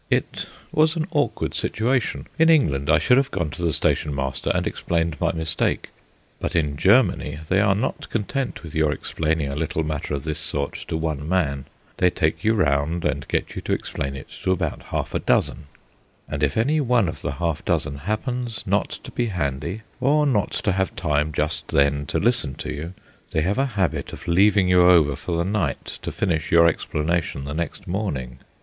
[0.09, 2.25] It was an awkward situation.
[2.39, 5.91] In England, I should have gone to the stationmaster and explained my mistake.
[6.39, 10.39] But in Germany they are not content with your explaining a little matter of this
[10.39, 11.65] sort to one man:
[11.97, 15.67] they take you round and get you to explain it to about half a dozen;
[16.27, 20.49] and if any one of the half dozen happens not to be handy, or not
[20.53, 22.95] to have time just then to listen to you,
[23.29, 27.45] they have a habit of leaving you over for the night to finish your explanation
[27.45, 28.39] the next morning.